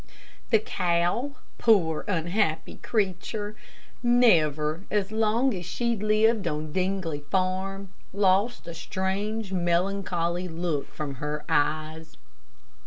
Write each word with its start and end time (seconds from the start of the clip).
The 0.49 0.57
cow, 0.57 1.35
poor 1.59 2.05
unhappy 2.07 2.77
creature, 2.77 3.55
never, 4.01 4.83
as 4.89 5.11
long 5.11 5.53
as 5.53 5.67
she 5.67 5.95
lived 5.95 6.47
on 6.47 6.71
Dingley 6.73 7.19
Farm, 7.29 7.93
lost 8.11 8.67
a 8.67 8.73
strange, 8.73 9.53
melancholy 9.53 10.47
look 10.47 10.91
from 10.91 11.13
her 11.21 11.45
eyes. 11.47 12.17